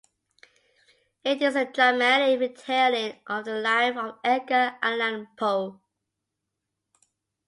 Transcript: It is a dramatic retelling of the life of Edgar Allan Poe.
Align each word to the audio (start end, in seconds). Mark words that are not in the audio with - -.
It 1.23 1.43
is 1.43 1.55
a 1.55 1.65
dramatic 1.65 2.39
retelling 2.39 3.19
of 3.27 3.45
the 3.45 3.59
life 3.61 3.95
of 3.97 4.17
Edgar 4.23 4.75
Allan 4.81 5.27
Poe. 5.37 5.79